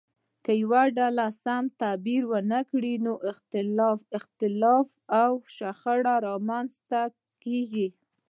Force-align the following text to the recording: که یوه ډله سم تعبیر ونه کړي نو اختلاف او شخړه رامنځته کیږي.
که 0.45 0.51
یوه 0.63 0.83
ډله 0.97 1.27
سم 1.43 1.63
تعبیر 1.81 2.21
ونه 2.31 2.59
کړي 2.69 2.93
نو 3.05 3.13
اختلاف 4.19 4.87
او 5.21 5.31
شخړه 5.57 6.15
رامنځته 6.27 7.01
کیږي. 7.43 7.87